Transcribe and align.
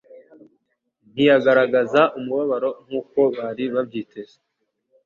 Ntiyagaragaza 1.11 2.01
umubabaro 2.17 2.69
nk'uko 2.85 3.19
bari 3.35 3.63
babyiteze. 3.73 4.37